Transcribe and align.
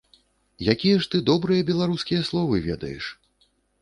Якія 0.73 0.95
ж 1.03 1.11
ты 1.11 1.21
добрыя 1.29 1.65
беларускія 1.69 2.21
словы 2.31 2.55
ведаеш! 2.69 3.05